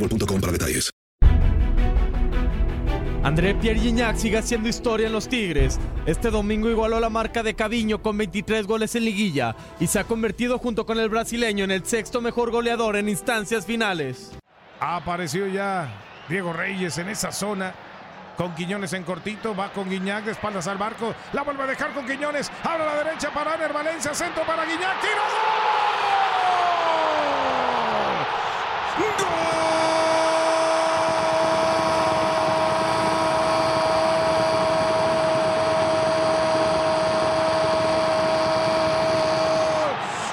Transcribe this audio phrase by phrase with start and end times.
[0.00, 0.90] boostmobile.com para detalles.
[3.22, 5.78] André Pierre Gignac sigue haciendo historia en los Tigres.
[6.06, 10.04] Este domingo igualó la marca de Caviño con 23 goles en liguilla y se ha
[10.04, 14.32] convertido junto con el brasileño en el sexto mejor goleador en instancias finales.
[14.80, 15.92] Ha aparecido ya
[16.30, 17.74] Diego Reyes en esa zona.
[18.38, 21.92] Con Quiñones en cortito, va con Guiñac de espaldas al barco, la vuelve a dejar
[21.92, 25.20] con Quiñones, abre a la derecha para Aner Valencia, centro para Guiñac, tiro
[29.00, 29.06] ¡Gol!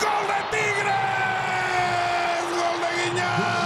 [0.00, 0.96] ¡Gol de Tigres!
[2.50, 3.58] ¡Gol de Guiñac!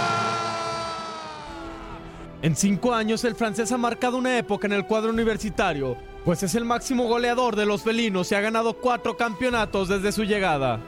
[2.43, 5.95] En cinco años el francés ha marcado una época en el cuadro universitario,
[6.25, 10.25] pues es el máximo goleador de los felinos y ha ganado cuatro campeonatos desde su
[10.25, 10.81] llegada.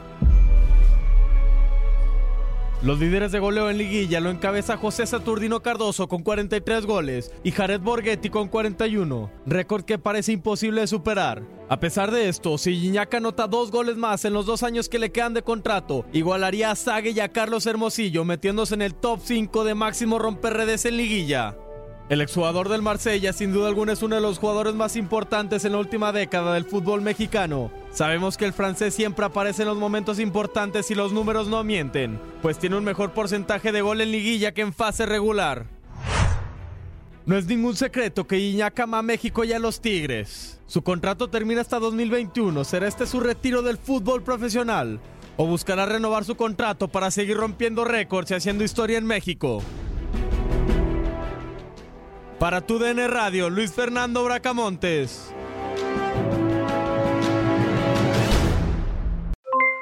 [2.85, 7.50] Los líderes de goleo en liguilla lo encabeza José Saturnino Cardoso con 43 goles y
[7.50, 11.41] Jared Borghetti con 41, récord que parece imposible de superar.
[11.68, 15.00] A pesar de esto, si Gignac anota dos goles más en los dos años que
[15.00, 19.19] le quedan de contrato, igualaría a Sague y a Carlos Hermosillo metiéndose en el top
[19.23, 21.57] 5 de máximo romperredes en liguilla.
[22.07, 25.72] El exjugador del Marsella sin duda alguna es uno de los jugadores más importantes en
[25.72, 27.72] la última década del fútbol mexicano.
[27.95, 32.19] Sabemos que el francés siempre aparece en los momentos importantes y los números no mienten,
[32.41, 35.66] pues tiene un mejor porcentaje de gol en liguilla que en fase regular.
[37.25, 40.59] No es ningún secreto que Iñak ama a México y a los Tigres.
[40.67, 45.00] Su contrato termina hasta 2021, será este su retiro del fútbol profesional
[45.38, 49.61] o buscará renovar su contrato para seguir rompiendo récords y haciendo historia en México.
[52.39, 55.34] Para tu DN Radio, Luis Fernando Bracamontes.